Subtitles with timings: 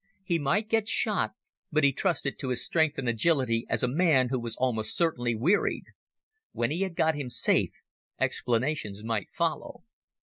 [0.23, 1.33] He might get shot,
[1.71, 5.35] but he trusted to his strength and agility against a man who was almost certainly
[5.35, 5.85] wearied.
[6.53, 7.75] When he had got him safe,
[8.19, 9.83] explanations might follow.